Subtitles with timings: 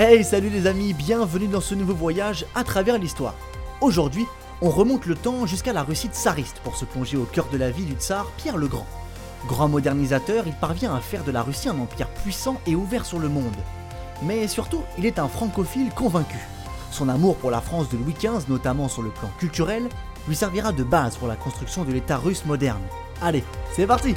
[0.00, 3.34] Hey salut les amis, bienvenue dans ce nouveau voyage à travers l'histoire.
[3.80, 4.26] Aujourd'hui,
[4.62, 7.72] on remonte le temps jusqu'à la Russie tsariste pour se plonger au cœur de la
[7.72, 8.86] vie du tsar Pierre le Grand.
[9.48, 13.18] Grand modernisateur, il parvient à faire de la Russie un empire puissant et ouvert sur
[13.18, 13.56] le monde.
[14.22, 16.38] Mais surtout, il est un francophile convaincu.
[16.92, 19.88] Son amour pour la France de Louis XV, notamment sur le plan culturel,
[20.28, 22.82] lui servira de base pour la construction de l'État russe moderne.
[23.20, 23.42] Allez,
[23.74, 24.14] c'est parti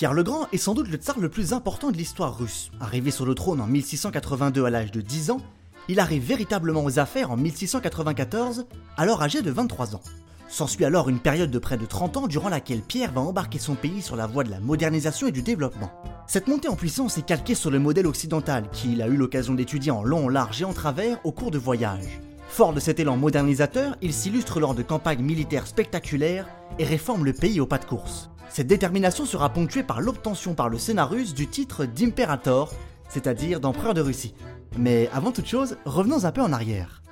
[0.00, 2.70] Pierre le Grand est sans doute le tsar le plus important de l'histoire russe.
[2.80, 5.42] Arrivé sur le trône en 1682 à l'âge de 10 ans,
[5.88, 8.64] il arrive véritablement aux affaires en 1694,
[8.96, 10.00] alors âgé de 23 ans.
[10.48, 13.74] S'ensuit alors une période de près de 30 ans durant laquelle Pierre va embarquer son
[13.74, 15.92] pays sur la voie de la modernisation et du développement.
[16.26, 19.92] Cette montée en puissance est calquée sur le modèle occidental qu'il a eu l'occasion d'étudier
[19.92, 22.22] en long, large et en travers au cours de voyages.
[22.48, 26.46] Fort de cet élan modernisateur, il s'illustre lors de campagnes militaires spectaculaires
[26.78, 28.29] et réforme le pays au pas de course.
[28.50, 32.74] Cette détermination sera ponctuée par l'obtention par le Sénat russe du titre d'impérator,
[33.08, 34.34] c'est-à-dire d'empereur de Russie.
[34.76, 37.02] Mais avant toute chose, revenons un peu en arrière.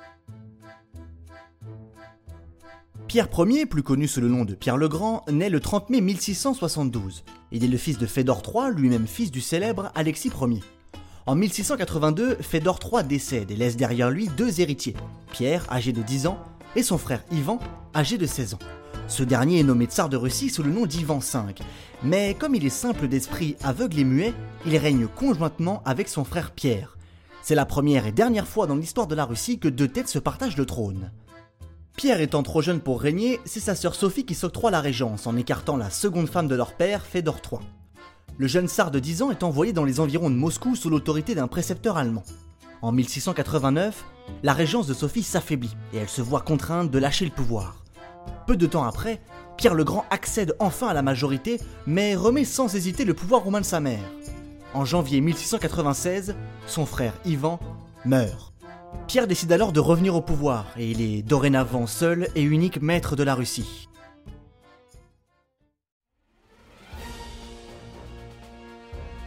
[3.07, 6.01] Pierre Ier, plus connu sous le nom de Pierre le Grand, naît le 30 mai
[6.01, 7.23] 1672.
[7.51, 10.61] Il est le fils de Fédor III, lui-même fils du célèbre Alexis Ier.
[11.25, 14.95] En 1682, Fédor III décède et laisse derrière lui deux héritiers,
[15.31, 16.37] Pierre, âgé de 10 ans,
[16.75, 17.59] et son frère Ivan,
[17.95, 18.59] âgé de 16 ans.
[19.07, 21.55] Ce dernier est nommé tsar de Russie sous le nom d'Ivan V,
[22.03, 24.33] mais comme il est simple d'esprit, aveugle et muet,
[24.65, 26.97] il règne conjointement avec son frère Pierre.
[27.41, 30.19] C'est la première et dernière fois dans l'histoire de la Russie que deux têtes se
[30.19, 31.11] partagent le trône.
[31.95, 35.35] Pierre étant trop jeune pour régner, c'est sa sœur Sophie qui s'octroie la régence en
[35.35, 37.59] écartant la seconde femme de leur père, Fédor III.
[38.37, 41.35] Le jeune tsar de 10 ans est envoyé dans les environs de Moscou sous l'autorité
[41.35, 42.23] d'un précepteur allemand.
[42.81, 44.05] En 1689,
[44.43, 47.83] la régence de Sophie s'affaiblit et elle se voit contrainte de lâcher le pouvoir.
[48.49, 49.21] Peu de temps après,
[49.57, 53.61] Pierre le Grand accède enfin à la majorité, mais remet sans hésiter le pouvoir romain
[53.61, 54.01] de sa mère.
[54.73, 56.35] En janvier 1696,
[56.65, 57.59] son frère Ivan
[58.05, 58.51] meurt.
[59.05, 63.15] Pierre décide alors de revenir au pouvoir, et il est dorénavant seul et unique maître
[63.15, 63.87] de la Russie.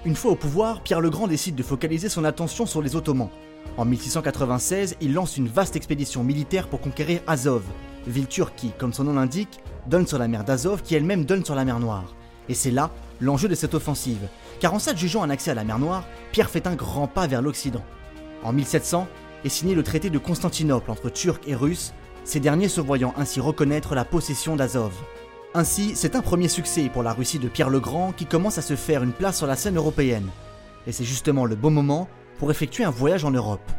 [0.05, 3.31] Une fois au pouvoir, Pierre le Grand décide de focaliser son attention sur les Ottomans.
[3.77, 7.63] En 1696, il lance une vaste expédition militaire pour conquérir Azov,
[8.07, 11.45] ville turque qui, comme son nom l'indique, donne sur la mer d'Azov qui elle-même donne
[11.45, 12.15] sur la mer Noire.
[12.49, 12.91] Et c'est là
[13.21, 14.29] l'enjeu de cette offensive,
[14.61, 17.43] car en s'adjugeant un accès à la mer Noire, Pierre fait un grand pas vers
[17.43, 17.85] l'Occident.
[18.43, 19.07] En 1700
[19.45, 21.93] est signé le traité de Constantinople entre Turcs et Russes,
[22.25, 24.93] ces derniers se voyant ainsi reconnaître la possession d'Azov.
[25.55, 28.63] Ainsi, c'est un premier succès pour la Russie de Pierre le Grand qui commence à
[28.63, 30.29] se faire une place sur la scène européenne.
[30.87, 32.09] Et c'est justement le bon moment
[32.39, 33.71] pour effectuer un voyage en Europe.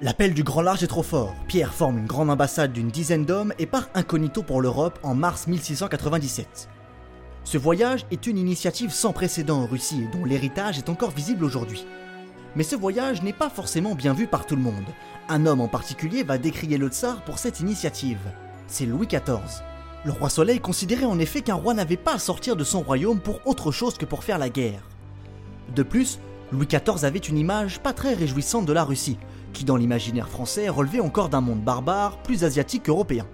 [0.00, 1.34] L'appel du grand large est trop fort.
[1.48, 5.48] Pierre forme une grande ambassade d'une dizaine d'hommes et part incognito pour l'Europe en mars
[5.48, 6.68] 1697.
[7.42, 11.84] Ce voyage est une initiative sans précédent en Russie dont l'héritage est encore visible aujourd'hui.
[12.54, 14.86] Mais ce voyage n'est pas forcément bien vu par tout le monde.
[15.28, 18.20] Un homme en particulier va décrier le tsar pour cette initiative.
[18.68, 19.64] C'est Louis XIV.
[20.04, 23.18] Le roi Soleil considérait en effet qu'un roi n'avait pas à sortir de son royaume
[23.18, 24.82] pour autre chose que pour faire la guerre.
[25.74, 26.20] De plus,
[26.52, 29.18] Louis XIV avait une image pas très réjouissante de la Russie,
[29.52, 33.26] qui dans l'imaginaire français relevait encore d'un monde barbare, plus asiatique qu'européen.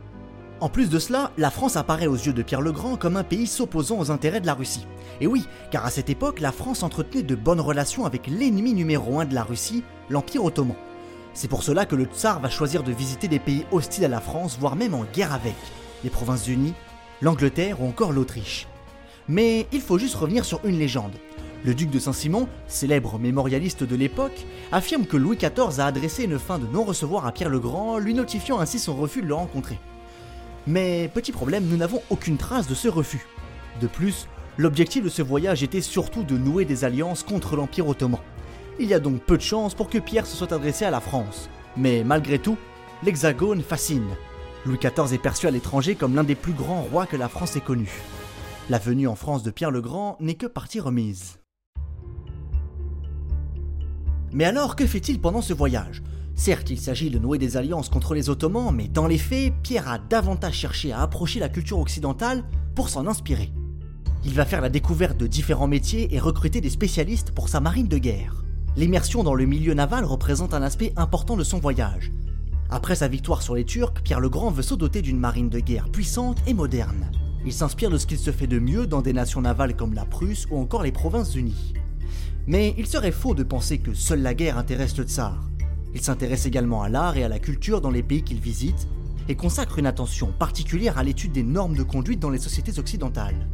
[0.60, 3.24] En plus de cela, la France apparaît aux yeux de Pierre le Grand comme un
[3.24, 4.86] pays s'opposant aux intérêts de la Russie.
[5.20, 9.20] Et oui, car à cette époque, la France entretenait de bonnes relations avec l'ennemi numéro
[9.20, 10.76] un de la Russie, l'Empire ottoman.
[11.34, 14.20] C'est pour cela que le tsar va choisir de visiter des pays hostiles à la
[14.20, 15.56] France, voire même en guerre avec,
[16.04, 16.74] les Provinces-Unies,
[17.20, 18.68] l'Angleterre ou encore l'Autriche.
[19.28, 21.16] Mais il faut juste revenir sur une légende.
[21.64, 26.38] Le duc de Saint-Simon, célèbre mémorialiste de l'époque, affirme que Louis XIV a adressé une
[26.38, 29.78] fin de non-recevoir à Pierre le Grand, lui notifiant ainsi son refus de le rencontrer.
[30.66, 33.26] Mais petit problème, nous n'avons aucune trace de ce refus.
[33.80, 38.20] De plus, l'objectif de ce voyage était surtout de nouer des alliances contre l'Empire ottoman.
[38.78, 41.00] Il y a donc peu de chances pour que Pierre se soit adressé à la
[41.00, 41.48] France.
[41.78, 42.58] Mais malgré tout,
[43.02, 44.10] l'Hexagone fascine.
[44.66, 47.56] Louis XIV est perçu à l'étranger comme l'un des plus grands rois que la France
[47.56, 47.90] ait connu.
[48.68, 51.38] La venue en France de Pierre le Grand n'est que partie remise.
[54.34, 56.02] Mais alors, que fait-il pendant ce voyage?
[56.34, 59.88] Certes, il s'agit de nouer des alliances contre les Ottomans, mais dans les faits, Pierre
[59.88, 62.42] a davantage cherché à approcher la culture occidentale
[62.74, 63.52] pour s'en inspirer.
[64.24, 67.86] Il va faire la découverte de différents métiers et recruter des spécialistes pour sa marine
[67.86, 68.44] de guerre.
[68.76, 72.10] L'immersion dans le milieu naval représente un aspect important de son voyage.
[72.70, 75.60] Après sa victoire sur les Turcs, Pierre le Grand veut se doter d'une marine de
[75.60, 77.08] guerre puissante et moderne.
[77.46, 80.06] Il s'inspire de ce qu'il se fait de mieux dans des nations navales comme la
[80.06, 81.74] Prusse ou encore les Provinces-Unies.
[82.46, 85.48] Mais il serait faux de penser que seule la guerre intéresse le tsar.
[85.94, 88.88] Il s'intéresse également à l'art et à la culture dans les pays qu'il visite
[89.28, 93.48] et consacre une attention particulière à l'étude des normes de conduite dans les sociétés occidentales.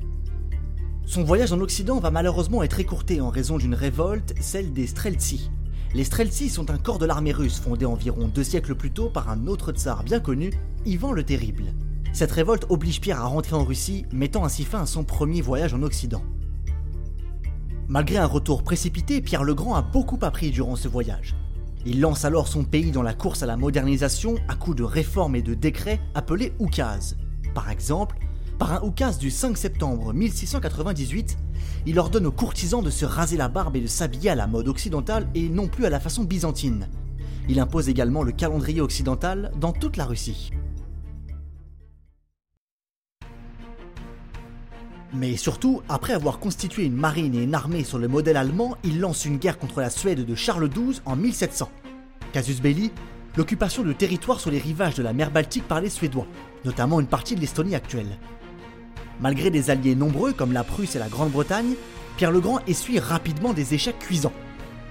[1.07, 5.51] Son voyage en Occident va malheureusement être écourté en raison d'une révolte, celle des Streltsy.
[5.95, 9.29] Les Streltsy sont un corps de l'armée russe fondé environ deux siècles plus tôt par
[9.29, 10.51] un autre tsar bien connu,
[10.87, 11.75] Ivan le Terrible.
[12.13, 15.75] Cette révolte oblige Pierre à rentrer en Russie, mettant ainsi fin à son premier voyage
[15.75, 16.23] en Occident.
[17.91, 21.35] Malgré un retour précipité, Pierre le Grand a beaucoup appris durant ce voyage.
[21.85, 25.35] Il lance alors son pays dans la course à la modernisation à coups de réformes
[25.35, 27.17] et de décrets appelés oukazes.
[27.53, 28.17] Par exemple,
[28.61, 31.37] par un oukase du 5 septembre 1698,
[31.85, 34.69] il ordonne aux courtisans de se raser la barbe et de s'habiller à la mode
[34.69, 36.87] occidentale et non plus à la façon byzantine.
[37.49, 40.53] Il impose également le calendrier occidental dans toute la Russie.
[45.13, 49.01] Mais surtout, après avoir constitué une marine et une armée sur le modèle allemand, il
[49.01, 51.69] lance une guerre contre la Suède de Charles XII en 1700.
[52.33, 52.93] Casus belli,
[53.37, 56.29] l'occupation de territoires sur les rivages de la mer Baltique par les Suédois,
[56.65, 58.19] notamment une partie de l'Estonie actuelle.
[59.21, 61.75] Malgré des alliés nombreux comme la Prusse et la Grande-Bretagne,
[62.17, 64.33] Pierre le Grand essuie rapidement des échecs cuisants.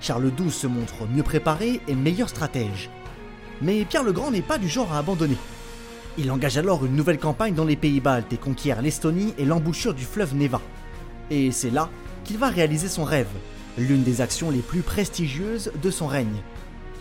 [0.01, 2.89] Charles XII se montre mieux préparé et meilleur stratège.
[3.61, 5.37] Mais Pierre le Grand n'est pas du genre à abandonner.
[6.17, 9.93] Il engage alors une nouvelle campagne dans les pays baltes et conquiert l'Estonie et l'embouchure
[9.93, 10.61] du fleuve Neva.
[11.29, 11.89] Et c'est là
[12.23, 13.29] qu'il va réaliser son rêve,
[13.77, 16.41] l'une des actions les plus prestigieuses de son règne,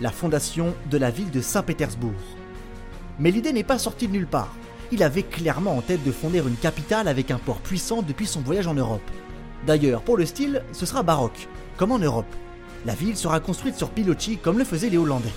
[0.01, 2.13] la fondation de la ville de Saint-Pétersbourg.
[3.19, 4.55] Mais l'idée n'est pas sortie de nulle part.
[4.93, 8.41] Il avait clairement en tête de fonder une capitale avec un port puissant depuis son
[8.41, 9.11] voyage en Europe.
[9.67, 12.33] D'ailleurs, pour le style, ce sera baroque, comme en Europe.
[12.87, 15.33] La ville sera construite sur pilotis comme le faisaient les Hollandais.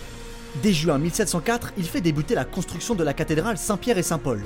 [0.58, 4.44] Dès juin 1704, il fait débuter la construction de la cathédrale Saint-Pierre et Saint-Paul.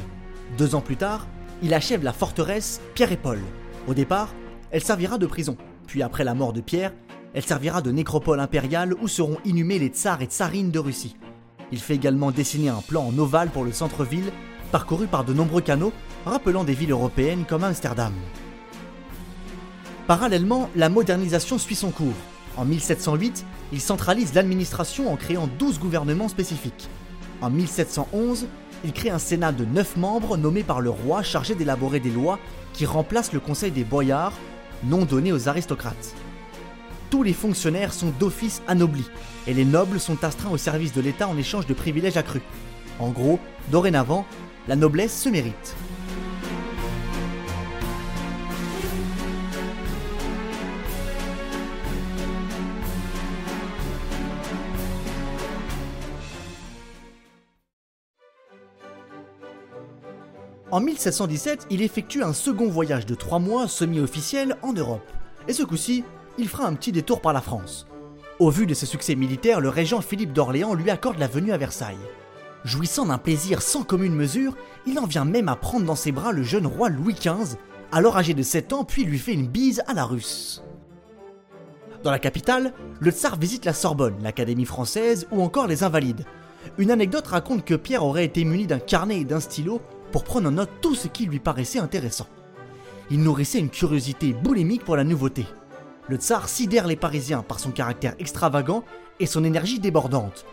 [0.56, 1.28] Deux ans plus tard,
[1.64, 3.40] il achève la forteresse Pierre et Paul.
[3.88, 4.30] Au départ,
[4.70, 5.58] elle servira de prison,
[5.88, 6.94] puis après la mort de Pierre,
[7.34, 11.18] elle servira de nécropole impériale où seront inhumés les tsars et tsarines de Russie.
[11.72, 14.32] Il fait également dessiner un plan en ovale pour le centre-ville,
[14.72, 15.92] parcouru par de nombreux canaux,
[16.24, 18.14] rappelant des villes européennes comme Amsterdam.
[20.06, 22.14] Parallèlement, la modernisation suit son cours.
[22.58, 26.90] En 1708, il centralise l'administration en créant 12 gouvernements spécifiques.
[27.42, 28.48] En 1711,
[28.84, 32.40] il crée un sénat de 9 membres nommés par le roi chargé d'élaborer des lois
[32.74, 34.34] qui remplacent le conseil des boyards,
[34.84, 36.16] non donné aux aristocrates.
[37.10, 39.10] Tous les fonctionnaires sont d'office anoblis,
[39.48, 42.42] et les nobles sont astreints au service de l'État en échange de privilèges accrus.
[43.00, 43.40] En gros,
[43.72, 44.26] dorénavant,
[44.68, 45.76] la noblesse se mérite.
[60.76, 65.10] En 1717, il effectue un second voyage de trois mois semi-officiel en Europe.
[65.48, 66.04] Et ce coup-ci,
[66.38, 67.88] il fera un petit détour par la France.
[68.40, 71.58] Au vu de ses succès militaires, le régent Philippe d'Orléans lui accorde la venue à
[71.58, 71.96] Versailles.
[72.66, 76.34] Jouissant d'un plaisir sans commune mesure, il en vient même à prendre dans ses bras
[76.34, 77.56] le jeune roi Louis XV,
[77.94, 80.62] alors âgé de 7 ans, puis lui fait une bise à la russe.
[82.04, 86.26] Dans la capitale, le tsar visite la Sorbonne, l'Académie française ou encore les Invalides.
[86.78, 89.80] Une anecdote raconte que Pierre aurait été muni d'un carnet et d'un stylo
[90.12, 92.28] pour prendre en note tout ce qui lui paraissait intéressant.
[93.12, 95.46] Il nourrissait une curiosité boulimique pour la nouveauté.
[96.08, 98.84] Le tsar sidère les Parisiens par son caractère extravagant
[99.20, 100.46] et son énergie débordante.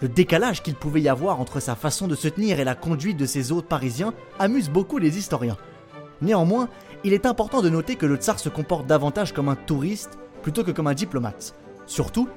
[0.00, 3.16] Le décalage qu'il pouvait y avoir entre sa façon de se tenir et la conduite
[3.16, 5.56] de ses hôtes parisiens amuse beaucoup les historiens.
[6.20, 6.68] Néanmoins,
[7.04, 10.64] il est important de noter que le tsar se comporte davantage comme un touriste plutôt
[10.64, 11.54] que comme un diplomate.
[11.86, 12.28] Surtout,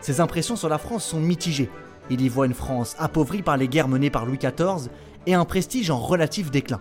[0.00, 1.70] ses impressions sur la France sont mitigées.
[2.10, 4.88] Il y voit une France appauvrie par les guerres menées par Louis XIV
[5.26, 6.80] et un prestige en relatif déclin.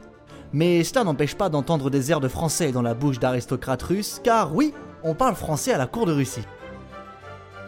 [0.54, 4.56] Mais cela n'empêche pas d'entendre des airs de français dans la bouche d'aristocrates russes, car
[4.56, 4.74] oui,
[5.04, 6.46] on parle français à la cour de Russie.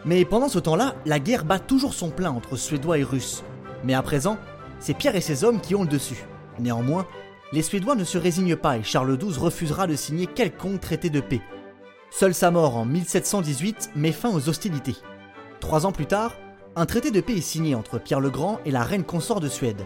[0.06, 3.44] Mais pendant ce temps-là, la guerre bat toujours son plein entre Suédois et Russes.
[3.84, 4.38] Mais à présent,
[4.80, 6.26] c'est Pierre et ses hommes qui ont le dessus.
[6.60, 7.06] Néanmoins,
[7.52, 11.20] les Suédois ne se résignent pas et Charles XII refusera de signer quelconque traité de
[11.20, 11.42] paix.
[12.10, 14.96] Seule sa mort en 1718 met fin aux hostilités.
[15.60, 16.36] Trois ans plus tard,
[16.76, 19.50] un traité de paix est signé entre Pierre le Grand et la reine consort de
[19.50, 19.86] Suède.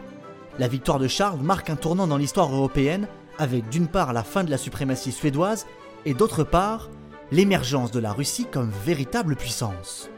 [0.59, 4.43] La victoire de Charles marque un tournant dans l'histoire européenne, avec d'une part la fin
[4.43, 5.65] de la suprématie suédoise
[6.05, 6.89] et d'autre part
[7.31, 10.09] l'émergence de la Russie comme véritable puissance.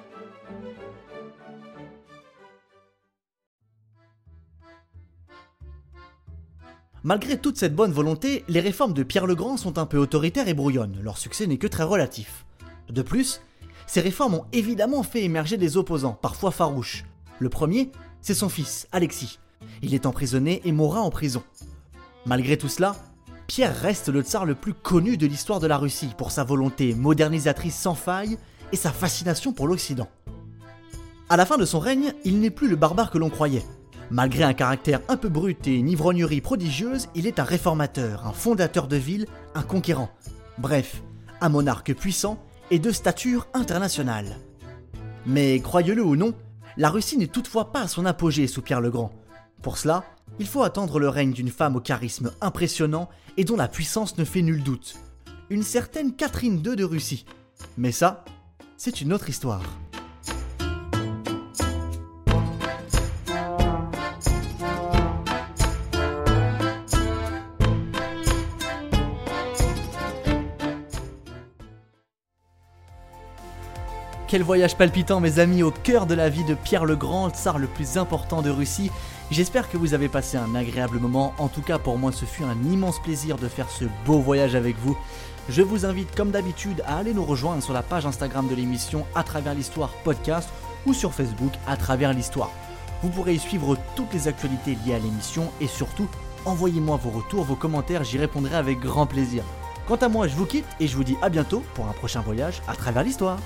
[7.03, 10.47] Malgré toute cette bonne volonté, les réformes de Pierre le Grand sont un peu autoritaires
[10.47, 12.45] et brouillonnes, leur succès n'est que très relatif.
[12.89, 13.41] De plus,
[13.87, 17.03] ces réformes ont évidemment fait émerger des opposants, parfois farouches.
[17.39, 19.37] Le premier, c'est son fils, Alexis.
[19.83, 21.43] Il est emprisonné et mourra en prison.
[22.25, 22.95] Malgré tout cela,
[23.47, 26.95] Pierre reste le tsar le plus connu de l'histoire de la Russie pour sa volonté
[26.95, 28.37] modernisatrice sans faille
[28.71, 30.07] et sa fascination pour l'Occident.
[31.27, 33.65] À la fin de son règne, il n'est plus le barbare que l'on croyait.
[34.09, 38.31] Malgré un caractère un peu brut et une ivrognerie prodigieuse, il est un réformateur, un
[38.31, 40.09] fondateur de ville, un conquérant.
[40.59, 41.03] Bref,
[41.41, 42.37] un monarque puissant
[42.71, 44.37] et de stature internationale.
[45.25, 46.33] Mais croyez-le ou non,
[46.77, 49.11] la Russie n'est toutefois pas à son apogée sous Pierre le Grand.
[49.63, 50.03] Pour cela,
[50.39, 54.25] il faut attendre le règne d'une femme au charisme impressionnant et dont la puissance ne
[54.25, 54.95] fait nul doute.
[55.49, 57.25] Une certaine Catherine II de Russie.
[57.77, 58.25] Mais ça,
[58.75, 59.63] c'est une autre histoire.
[74.33, 77.59] Quel voyage palpitant mes amis au cœur de la vie de Pierre le Grand, tsar
[77.59, 78.89] le plus important de Russie.
[79.29, 82.43] J'espère que vous avez passé un agréable moment, en tout cas pour moi ce fut
[82.43, 84.97] un immense plaisir de faire ce beau voyage avec vous.
[85.49, 89.05] Je vous invite comme d'habitude à aller nous rejoindre sur la page Instagram de l'émission
[89.13, 90.49] à travers l'histoire podcast
[90.87, 92.49] ou sur Facebook à travers l'histoire.
[93.03, 96.07] Vous pourrez y suivre toutes les actualités liées à l'émission et surtout
[96.45, 99.43] envoyez-moi vos retours, vos commentaires, j'y répondrai avec grand plaisir.
[99.87, 102.21] Quant à moi, je vous quitte et je vous dis à bientôt pour un prochain
[102.21, 103.37] voyage à travers l'histoire.